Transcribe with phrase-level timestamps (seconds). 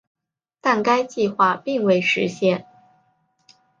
[0.61, 2.65] 但该计划并未实现。